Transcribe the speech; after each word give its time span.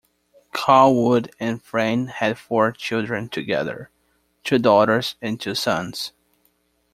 Callwood 0.51 1.29
and 1.39 1.61
Frayne 1.61 2.07
had 2.07 2.39
four 2.39 2.71
children 2.71 3.29
together: 3.29 3.91
two 4.43 4.57
daughters 4.57 5.13
and 5.21 5.39
two 5.39 5.53
sons. 5.53 6.11